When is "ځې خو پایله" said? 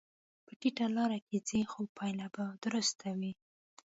1.47-2.27